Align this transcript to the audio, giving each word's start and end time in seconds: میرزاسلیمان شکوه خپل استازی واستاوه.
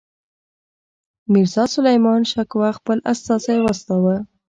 میرزاسلیمان 1.31 2.21
شکوه 2.31 2.69
خپل 2.77 2.97
استازی 3.11 3.57
واستاوه. 3.61 4.15